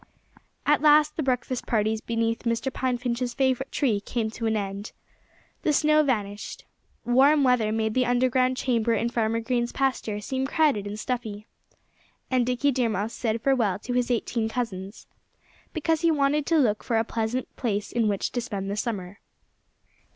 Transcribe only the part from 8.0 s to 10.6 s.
underground chamber in Farmer Green's pasture seem